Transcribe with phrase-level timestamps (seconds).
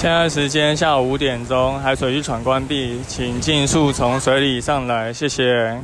[0.00, 5.78] 现在时间下午五点钟，海水浴场关闭，请尽速从水里上来，谢谢。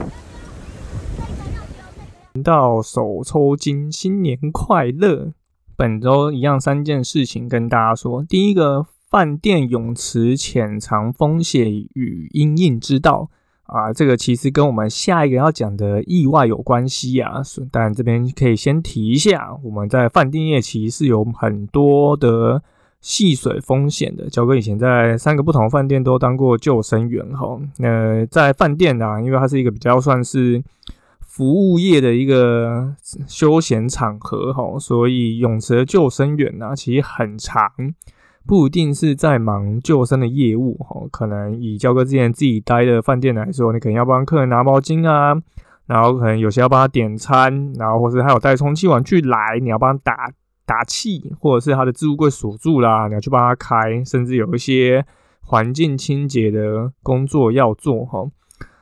[2.42, 5.34] 到手抽筋，新年快乐！
[5.77, 8.25] 本周一样三件事情跟大家说。
[8.25, 13.28] 第一个，饭店泳池潜藏风险与应应之道
[13.64, 17.42] 啊，这个其实跟我们下一个要讲的意外有关系啊。
[17.70, 22.62] 但这边可以先提一下，我们在饭店业其实是有很多的。
[23.00, 27.58] 戏水风险的，焦哥以前在三个不同饭店都当过救生员哈。
[27.78, 30.62] 那在饭店啊，因为它是一个比较算是
[31.20, 32.94] 服务业的一个
[33.28, 37.70] 休闲场合哈，所以泳池的救生员呢，其实很长，
[38.44, 41.06] 不一定是在忙救生的业务哈。
[41.12, 45.41] 可能以焦哥之前自己待的饭店来说，你可能要帮客人拿毛巾啊，
[45.86, 50.33] 然后可能有些要帮他点餐，然后或是还有带充气玩具来，你要帮他打。
[50.67, 55.06] 打气，或者是他的置物柜锁住啦，你要去帮他开，甚至有一些
[55.41, 58.27] 环境清洁的工作要做哈。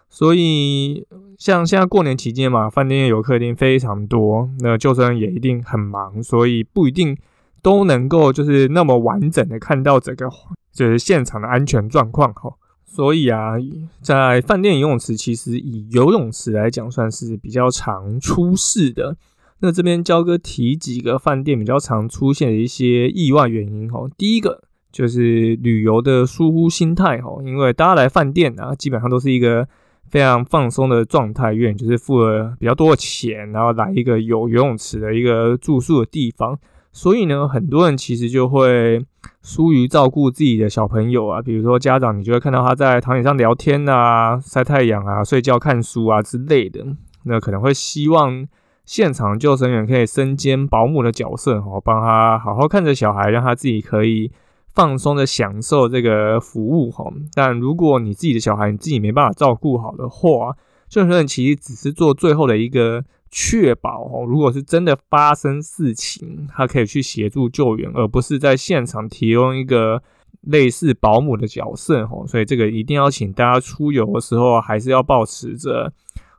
[0.08, 1.06] 所以
[1.38, 7.16] 像现在过年期间嘛，饭店游客一定非常多，那救生也一定很忙，所以不一定
[7.60, 10.26] 都能够就是那么完整的看到整个
[10.72, 12.54] 就是现场的安全状况哈。
[12.86, 13.54] 所以啊，
[14.00, 19.16] 在饭店游泳池，其实以游泳池来讲，算是比较常出事的。
[19.60, 29.66] 那这边焦哥提几个饭店比较常出现的一些意外原因哦，第一个就是旅游的疏忽心态哦，因为大家来饭店啊，基本上都是一个
[30.06, 36.58] 非常放松的状态，愿就是付了比较多的钱，然后来一个有游泳池的一个住宿的地方，
[36.92, 39.02] 所以呢，很多人其实就会
[39.40, 46.84] 疏于照顾自己的小朋友啊，比如说家长，你就会看到他在躺椅上聊天啊、晒太阳啊、睡觉、看书啊之类的，
[47.24, 48.46] 那可能会希望。
[48.84, 54.30] 现场救生员可以身兼保姆的角色，哈，帮他好好看着小孩，让他自己可以
[54.74, 57.10] 放松的享受这个服务，哈。
[57.34, 60.54] 但如果你自己的小孩你自己没办法照顾好的话，
[60.88, 64.22] 救生员其实只是做最后的一个确保，哈。
[64.26, 70.02] 如果是真的发生事情，他可以去协助救援，而不是在现场提供一个
[70.42, 72.26] 类似保姆的角色，哈。
[72.26, 75.90] 所以这个一定要请大家出游的时候，还是要保持着。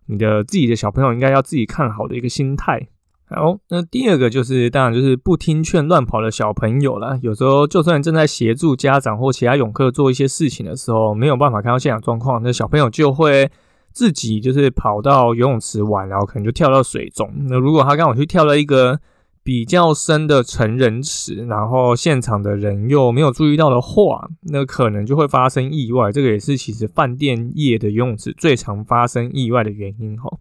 [0.07, 2.87] 你的自己的小朋友应该要自己看好的一个心态。
[3.27, 7.17] 好，那第二个就是，当然就是不听劝乱跑的小朋友了。
[7.21, 13.49] 有时候就算正在协助家长或其他泳客做一些事情的时候，没有办法看到现场状况，那小朋友就会
[13.93, 17.31] 自己就是跑到游泳池玩，然后可能就跳到水中。
[17.49, 18.99] 那如果他刚好去跳了一个。
[19.45, 26.11] 比较深的成人池，然后现场的人又没有注意到的话，那可能就会发生意外。
[26.11, 30.35] 这个也是其实饭店业的游泳池最常发生意外的原因哈。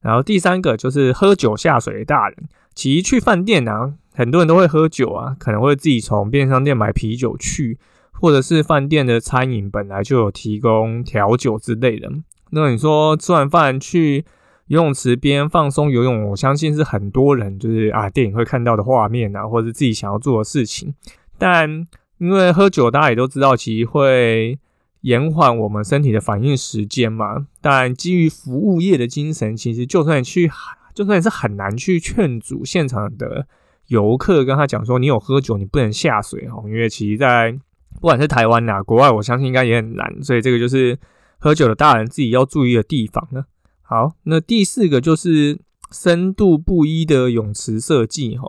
[0.00, 7.78] 然后第三个就是喝酒下水的大人，其实去饭店啊，很多人都会喝酒啊，可能会自己从便商店买啤酒去，
[8.12, 12.10] 或者是饭店的餐饮本来就有提供调酒之类的。
[12.52, 14.24] 那你说吃完饭去？
[14.70, 20.94] 游泳池边放松游泳，我相信是很多人就是啊电影会看到的画面啊，或者自己想要做的事情。
[21.36, 21.84] 但
[22.18, 24.56] 因为喝酒，大家也都知道，其实会
[25.00, 27.48] 延缓我们身体的反应时间嘛。
[27.60, 30.48] 但基于服务业的精神，其实就算去，
[30.94, 33.48] 就算是很难去劝阻现场的
[33.88, 36.62] 游客，跟他讲说你有喝酒，你不能下水哈。
[36.66, 37.50] 因为其实，在
[37.94, 40.22] 不管是台湾呐，国外，我相信应该也很难。
[40.22, 40.96] 所以这个就是
[41.38, 43.46] 喝酒的大人自己要注意的地方呢。
[43.90, 45.58] 好，那第四个就是
[45.90, 48.48] 深度不一的泳池设计哈。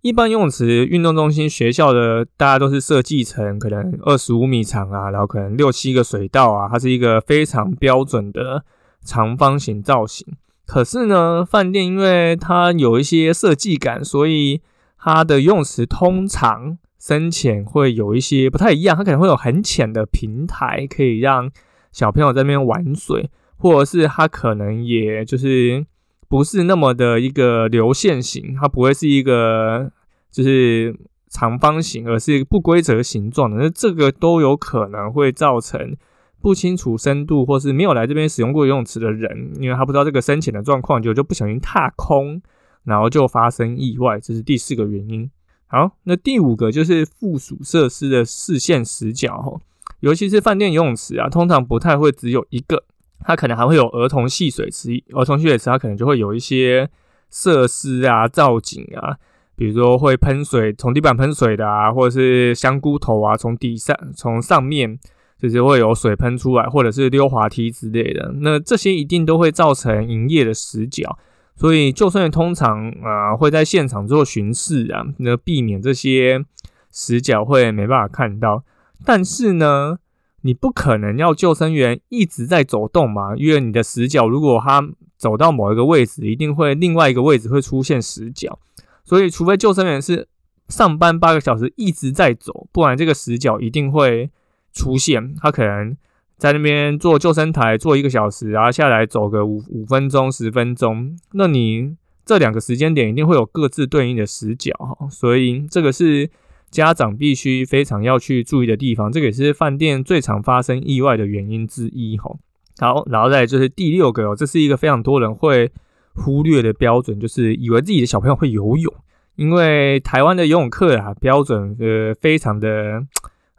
[0.00, 8.64] 一般游泳池、运动中心、学校的大家都是设计成可能二十五米长啊，然后可能六七个水道啊，它是一个非常标准的
[9.04, 10.24] 长方形造型。
[10.64, 14.60] 可是呢，饭店因为它有一些设计感，所以
[14.96, 18.96] 它的游泳池通常深浅会有一些不太一样。
[18.96, 21.50] 它可能会有很浅的平台，可以让
[21.90, 23.28] 小朋友在那边玩水。
[23.56, 25.84] 或者是它可能也就是
[26.28, 29.90] 不是那么的一个流线型，它不会是一个
[30.30, 30.94] 就是
[31.28, 33.56] 长方形，而是一个不规则形状的。
[33.56, 35.96] 那这个都有可能会造成
[36.40, 42.40] 不清楚深度，或是没有来这边使用过游泳池的人，因为他不知道这个深浅的状况，就就不小心踏空，
[42.84, 45.28] 然后就发生意外，这是第四个原因。
[45.66, 49.60] 好，那第五个就是附属设施的视线死角，
[50.00, 52.84] 尤其是饭店游泳池啊，通常不太会只有一个，
[53.26, 56.88] 它可能还会有儿童戏水池，儿童戏水池它可能就会有一些
[57.28, 59.16] 设施啊、造景啊，
[59.56, 64.96] 比如说会喷水，从地板喷水的啊，或者是香菇头啊，从底上从上面
[65.38, 71.18] 就是会有水喷出来，或者是溜滑梯之类的，那这些一定都会造成营业的死角。
[71.56, 76.44] 所以救生员通常啊会在现场做巡视啊，那避免这些
[76.90, 78.62] 死角会没办法看到。
[79.04, 79.98] 但是呢，
[80.46, 88.58] 你不可能要救生员一直在走动嘛，因为你的死角如果他走到某一个位置，一定会另外一个位置会出现死角。
[89.04, 90.28] 所以，除非救生员是
[90.68, 94.30] 上班八个小时一直在走，不然这个死角一定会
[94.72, 95.34] 出现。
[95.42, 95.96] 他可能。
[96.38, 101.96] 在那边坐救生台坐一个小时，然后下来走个五五分钟十分钟，那你
[102.26, 106.28] 这两个时间点一定会有各自对应的死角哈，所以这个是
[106.76, 112.36] 家长必须非常要去注意的地方，这个也是饭店最常发生意外的原因之一哈。
[112.78, 115.72] 好，然后再就是第六个哦，这是一个非常多人会
[116.14, 118.92] 忽略的标准，就是以为自己的小朋友会游泳，
[119.36, 123.06] 因为台湾的游泳课啊标准呃非常的。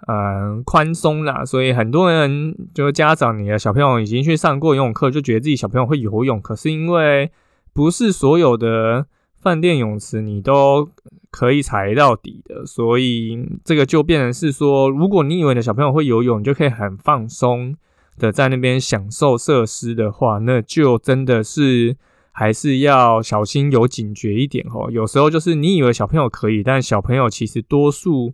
[0.08, 6.40] 嗯，宽松啦，所以很多人就家长，你的小朋友已经去上过游泳课，就觉得自己小朋友会游泳。
[6.40, 7.30] 可是因为
[7.74, 9.08] 不是所有的
[9.48, 10.90] 饭店泳池你都
[11.32, 17.76] 可以踩到底的，所以这个就变成是说，如果你以为你的小朋友会游泳，你就可以很放松
[18.18, 21.96] 的在那边享受设施的话，那就真的是
[22.32, 24.90] 还是要小心有警觉一点哦。
[24.92, 28.34] 有时候就是你以为小朋友可以，但小朋友其实多数。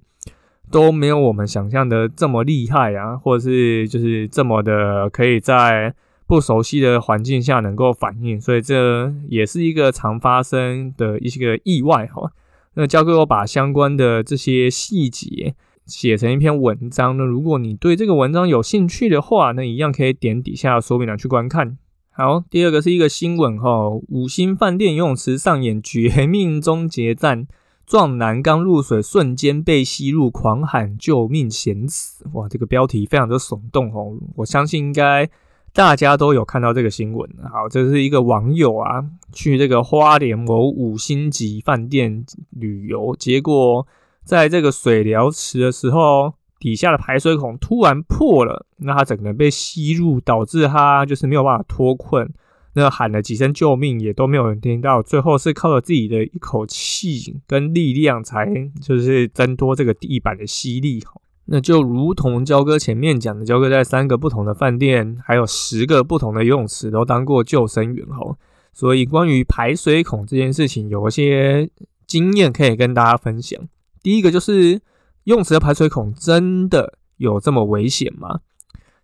[0.72, 5.94] 都没有我们想象的这么厉害啊，或者是就是这么的可以在
[6.26, 12.32] 不熟悉的环境下能够反应，所以这也是一个常发生的一些个意外哈。
[12.76, 15.56] 那教哥我把相关的这些细节
[15.86, 21.78] 写成一篇文章呢，如果你对这个文章有兴趣的话，那一样可以点底下说明栏去观看。
[22.12, 27.48] 好，第二个是一个新闻哈，五星饭店游泳池上演绝命终结战。
[27.86, 32.26] 壮男刚入水，瞬间被吸入，狂喊救命，险死！
[32.32, 34.18] 哇，这个标题非常的耸动哦。
[34.38, 35.30] 我相信应该
[35.74, 37.28] 大家都有看到这个新闻。
[37.52, 43.88] 好，这是一个网友啊，去这个花莲某五星级饭店旅游，结果
[44.24, 52.32] 在这个水疗池的时候，底下的排水孔突然破了，那他整个人被吸入，导致他就是没有办法脱困。
[52.76, 55.02] 那喊了几声救命，也都没有人听到。
[55.02, 58.48] 最后是靠着自己的一口气跟力量，才
[58.82, 61.04] 就是挣脱这个地板的吸力。
[61.46, 68.08] 那就如同焦哥前面讲的，焦哥在三个不同的饭店，还有十个不同的游泳池都当过救生员。
[68.08, 68.36] 哈，
[68.72, 71.70] 所以关于排水孔这件事情，有一些
[72.08, 73.60] 经验可以跟大家分享。
[74.02, 74.82] 第一个就是
[75.26, 78.40] 游泳池的排水孔真的有这么危险吗？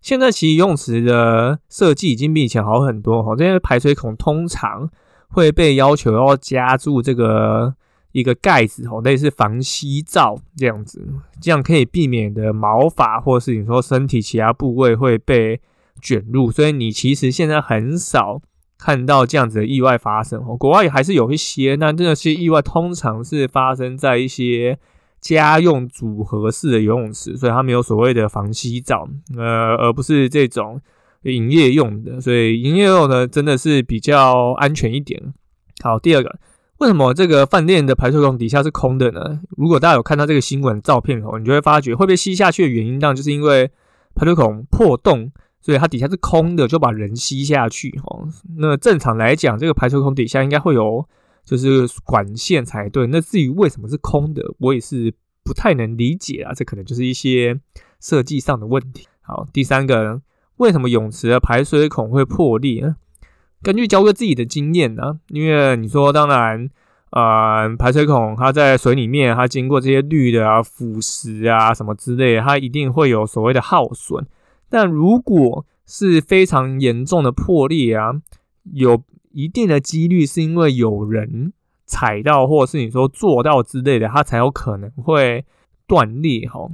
[0.00, 4.90] 现在其实游泳池的设计已经比以前好很多哈，这些排水孔通常
[5.28, 7.74] 会被要求要加注这个
[8.12, 11.06] 一个盖子哦，类似防吸罩这样子，
[11.40, 15.60] 这样可以避免的毛发或是你说身体其他部位会被
[16.00, 18.40] 卷入，所以你其实现在很少
[18.78, 20.56] 看到这样子的意外发生哦。
[20.56, 24.78] 国外还是有一些，那这些意外通常是发生在一些。
[25.20, 29.06] 家用组合式的游泳池，所以它没有所谓的防吸罩，
[29.36, 30.80] 呃，而不是这种
[31.24, 35.34] 营业用的，所以营业用的真的是比较安全一点。
[35.82, 36.38] 好，第二个，
[36.80, 39.40] 为什么这个饭店的排水孔底下是空的呢？
[39.56, 43.70] 如果大家有看到这个新闻照片哦，你就会发觉会被吸下去的原因，当然就是因为
[44.14, 48.28] 排水孔破洞，所以它底下是空的，就把人吸下去哦。
[48.58, 51.06] 那正常来讲，这个排水孔底下应该会有。
[51.42, 53.08] 就是管线才对。
[53.08, 56.52] 那至于为什么是空的，我也是不太能理解啊。
[56.54, 57.58] 这可能就是一些
[57.98, 59.08] 设计上的问题。
[59.22, 60.20] 好，第三个，
[60.58, 62.96] 为什么泳池的排水孔会破裂呢？
[63.62, 66.68] 根据焦哥自己的经验呢，因为你说，当然，
[67.10, 74.26] 呃，排水孔它在水里面，它经过这些氯的啊、腐蚀啊什么之类，它一定会有所谓的耗损。
[74.68, 78.12] 但如果是非常严重的破裂啊，
[78.72, 79.02] 有。
[79.32, 81.52] 一定的几率是因为有人
[81.86, 85.44] 踩到，或者是你说做到之类的，它才有可能会
[85.86, 86.68] 断裂哈。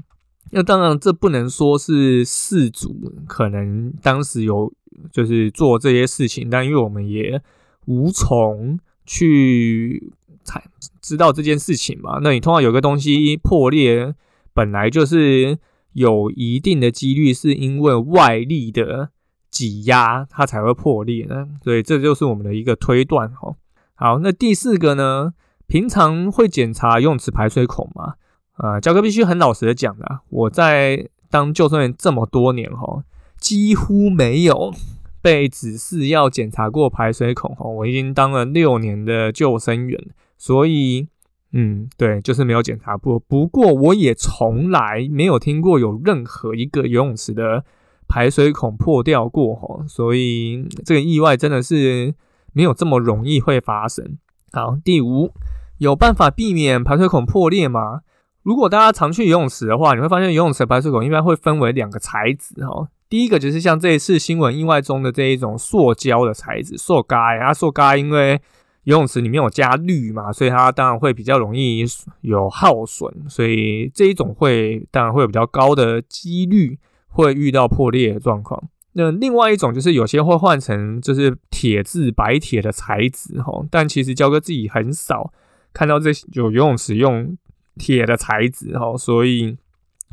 [0.52, 4.73] 那当然，这不能说是事主可能当时有
[5.10, 7.42] 就是做这些事情，但因为我们也
[7.86, 10.12] 无从去
[10.44, 10.62] 才
[11.00, 12.20] 知道这件事情嘛。
[12.22, 14.14] 那你通常有个东西破裂，
[14.54, 15.58] 本来就是
[15.92, 19.10] 有一定的几率是因为外力的。
[19.48, 23.54] 挤压它才会破裂呢，所以这就是我们的一个推断哈。
[23.94, 25.32] 好，那第四个呢，
[25.66, 28.16] 平常会检查游泳池排水孔吗？
[28.58, 33.02] 呃，教哥必须很老实的讲啊，我在当救生员这么多年哈，
[33.38, 34.73] 几乎没有
[35.21, 37.66] 被指示要检查过排水孔哈。
[37.66, 40.00] 我已经当了六年的救生员，
[40.37, 41.09] 所以
[41.52, 43.19] 嗯，对，就是没有检查过。
[43.19, 47.64] 不过我也从来没有听过有任何一个游泳池的
[48.09, 52.14] 排水孔破掉过哈，所以这个意外真的是
[52.52, 54.19] 没有这么容易会发生。
[54.52, 55.33] 好，第五，
[55.78, 58.00] 有办法避免排水孔破裂吗？
[58.43, 62.88] 如果大家常去游泳池的话，你会发现游泳池排水孔一般会分为两个材质哈。
[63.08, 68.40] 第一个就是像这一次新闻意外中的这一种塑胶的材质，塑胶啊，塑胶因为
[68.84, 71.84] 游泳池里面有加氯嘛，所以它当然会比较容易
[72.20, 78.62] 有耗损，所以这一种会当然会有比较高的几率会遇到破裂的状况。
[78.92, 85.32] 那另外一种就是有些会换成就是铁质白铁的材质哈，但其实焦哥自己很少
[85.72, 87.36] 看到这有游泳池用。
[87.78, 89.54] 铁的材质哈，所以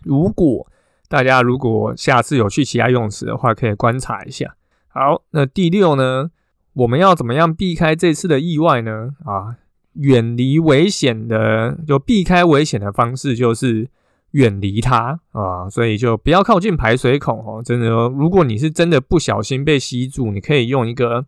[0.04, 0.68] 如果
[1.14, 4.56] 大家如果下次有去其他游泳池的话，可以观察一下。
[4.88, 6.32] 好，那第六呢，
[6.74, 9.12] 我们要怎么样避开这次的意外呢？
[9.24, 9.58] 啊，
[9.94, 13.88] 远离危险的，就避开危险的方式就是
[14.32, 17.62] 远离它啊，所以就不要靠近排水孔哦。
[17.64, 21.28] 真的，如果你是真的不小心被吸住，你可以用一个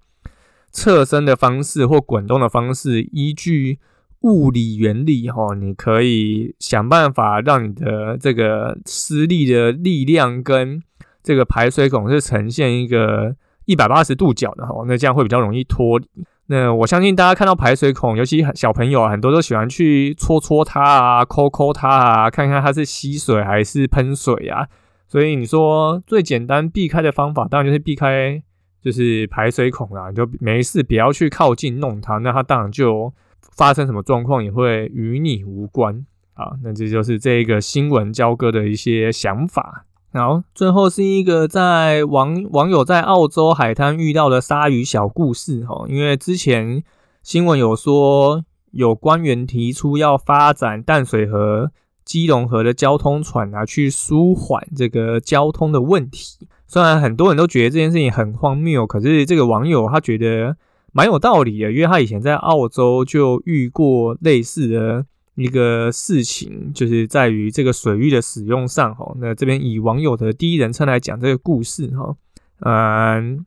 [0.72, 3.78] 侧身的方式或滚动的方式，依据。
[4.22, 10.82] 物理原理哈，你可以想办法让你的这个施力的力量跟
[11.22, 16.08] 这个排水孔是呈现一个一百八十度角的哈，那这样会比较容易脱离。
[16.48, 24.68] 那我相信大家看到排水孔，尤其小朋友，很多都喜欢去戳戳它啊，抠抠它啊，看看它是吸水还是喷水啊。
[25.08, 28.42] 所以你说最简单避开的方法，当然就是避开
[28.82, 33.14] 就是排水孔啦，就没事不要去靠近弄它，那它当然就。
[33.52, 36.54] 发生什么状况也会与你无关啊！
[36.64, 39.86] 那这就是这个新闻交割的一些想法。
[40.12, 45.86] 好，最后是一个在网网友在澳洲海滩遇到的鲨鱼小故事哈。
[45.88, 46.84] 因为之前
[47.24, 51.72] 新闻有说有官员提出要发展淡水河、
[52.04, 56.48] 基隆河的交通船啊，去舒缓这个交通的问题。
[56.68, 60.58] 虽然很多人都觉得这件事情很荒谬，可是这个网友他觉得。
[60.96, 69.14] 蛮有道理的，因为他以前在澳洲就遇过类似的一个事情，就是在于这个水域的使用上哈。
[69.20, 72.16] 那这边以网友的第一人称来讲这个故事哈。
[72.62, 73.46] 嗯，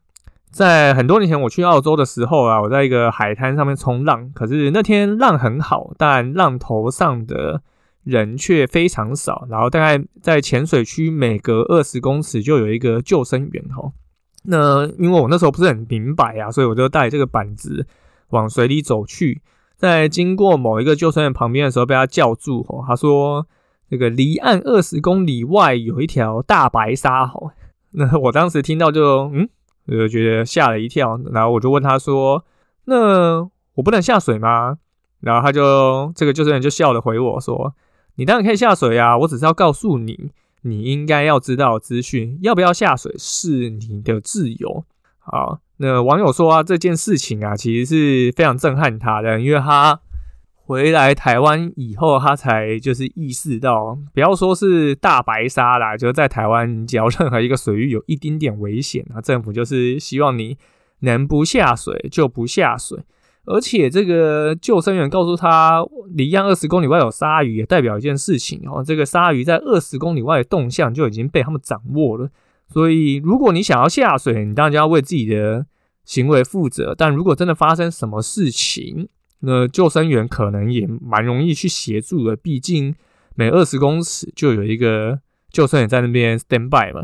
[0.51, 7.63] 在很多年前我去澳洲的时候啊，我在一个海滩上面冲浪，可是那天浪很好，但浪头上的
[8.03, 13.91] 人却非常少，然后大概在浅水区每隔二十公尺就有一个救生员哈。
[14.43, 17.85] 那因为我那时候不是很明白呀，所以我就带这个板子
[18.29, 19.41] 往水里走去。
[19.75, 22.63] 在经过某一个救生员旁边的时候，被他叫住。
[22.63, 23.47] 吼，他说
[23.89, 27.51] ：“这个离岸二十公里外有一条大白鲨。”吼，
[27.91, 29.47] 那我当时听到就嗯，
[29.87, 31.19] 就觉得吓了一跳。
[31.31, 32.43] 然后我就问他说
[32.85, 33.41] ：“那
[33.75, 34.77] 我不能下水吗？”
[35.21, 37.73] 然后他就这个救生员就笑着回我说
[38.15, 44.85] ：“你当然可以下水呀，我只是要告诉你。”你应该要知道资讯，要不要下水是你的自由。
[45.19, 49.99] 好，那网友说啊，这件事情啊，其实是非常震撼他的，因为他
[50.55, 60.57] 回来台湾以后，他才就是意识到，不要说是大白鲨啦，就是在台湾，只要任何一个水域有一丁点危险啊，政府就是希望你
[60.99, 62.99] 能不下水就不下水。
[63.45, 68.83] 而且这个救生员告诉他，离岸二十公里外有鲨鱼，也代表一件事情哦。
[68.85, 72.29] 这个鲨鱼在二十公里外的动向就已经被他们掌握了。
[72.67, 75.65] 所以，如果你想要下水，你当然就要为自己的
[76.05, 76.93] 行为负责。
[76.95, 82.35] 但如果真的发生什么事情，那救生员可能也蛮容易去协助的。
[82.35, 82.93] 毕竟
[83.33, 85.19] 每二十公尺就有一个
[85.51, 87.03] 救生员在那边 stand by 嘛。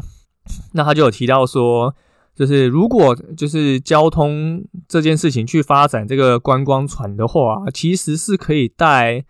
[0.73, 1.95] 那他就有提到说。
[2.35, 9.23] 就是如果就是交通这件事情去发展这个观光船的话，其实是可以带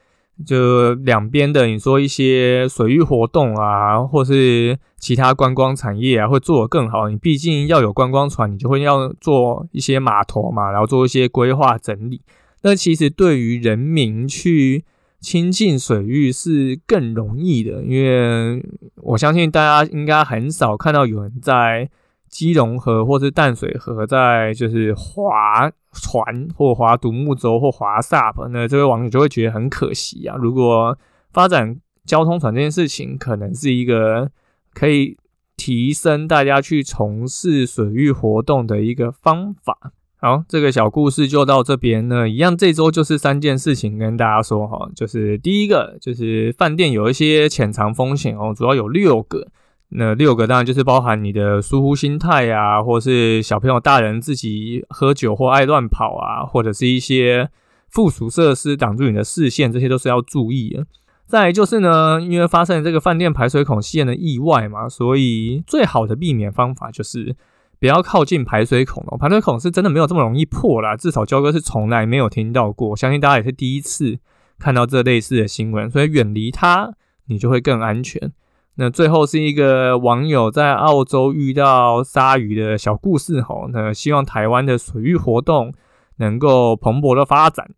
[0.44, 7.08] 就两边的你说一些水域活动啊，或是其他观光产业啊，会做得更好。
[7.08, 12.24] 你毕竟要有观光船，你就会要做一些码头嘛，然后做一些规划整理。
[12.64, 14.84] 那其实对于人民去
[15.20, 21.88] 亲近水域是更容易的，因为我相信大家应该很少看到有人在。
[22.36, 30.36] 基隆河或是淡水河，在就是划船或划独木舟或划 SUP，那这位网友就会觉得很可惜啊。
[30.38, 30.98] 如果
[31.32, 34.30] 发展交通船这件事情，可能是一个
[34.74, 35.16] 可以
[35.56, 39.94] 提升大家去从事水域活动的一个方法。
[40.18, 42.28] 好，这个小故事就到这边呢。
[42.28, 49.48] 一样，这周就是三件事情跟大家说哈，就是第一个就是饭店有一些潜藏风险哦，主要有六个。
[49.90, 57.50] 那六个当然就是包含你的疏忽心态啊，或是小朋友、大人自己喝酒或爱乱跑啊，或者是一些
[57.90, 60.86] 附属设施挡住你的视线，这些都是要注意的。
[61.26, 67.36] 再就是呢，因为发生这个饭店排水孔线的意外嘛，所以最好的避免方法就是。
[67.78, 70.96] 不要靠近排水孔哦，排水孔是真的没有这么容易破啦。
[70.96, 74.18] 至少焦哥是从来没有听到过，相信大家也是第一次
[74.58, 76.94] 看到这类似的新闻，所以远离它，
[77.28, 78.32] 你就会更安全。
[78.78, 85.74] 那最后是一个网友在澳洲遇到鲨鱼的小故事吼，那希望台湾的水域活动
[86.18, 87.72] 能够蓬勃的发展。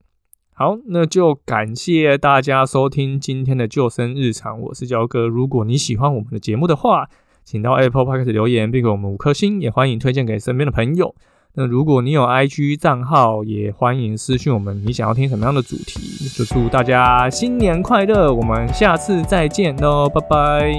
[0.54, 5.28] 好，那就感谢大家收听今天的救生日常，我是焦哥。
[5.28, 7.08] 如果你喜欢我们的节目的话，
[7.44, 11.14] 请到 Apple Podcast 留言，并给我们五颗星，也欢迎推荐给身边的朋友。
[11.60, 16.30] 那如果你有 IG 账号，也欢迎私讯我们，你想要听什么样的主题？
[16.38, 20.72] 就祝大家新年快乐，我们下次再见喽，拜拜。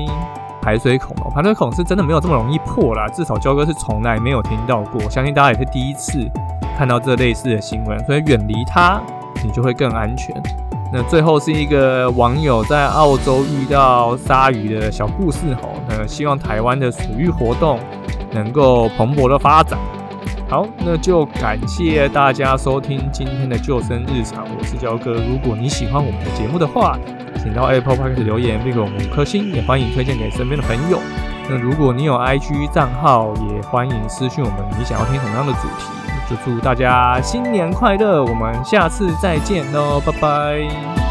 [0.62, 6.24] 排水孔哦，排水孔是真的没有这么容易破啦，至少焦哥是从来没有听到过，相信大家也是第一次
[6.76, 9.02] 看到这类似的新闻，所以远离它，
[9.44, 10.32] 你就会更安全。
[10.92, 17.80] 那最后是一个网友在澳洲遇到鲨鱼的小故事吼，那希望台湾的水域活动
[18.30, 19.76] 能够蓬勃的发展。
[20.48, 25.12] 好，那就感谢大家收听今天的救生日常，我是焦哥。
[25.12, 26.98] 如果你喜欢我们的节目的话，
[27.36, 30.98] 请到 Apple Podcast 留言并给我们五颗星，也欢迎推荐给身边的朋友。
[31.50, 35.84] 那如果你有 IG 账号，也欢迎私讯我们，你想要听什么样的主题？
[36.30, 41.07] 就祝大家新年快乐，我们下次再见喽，拜拜。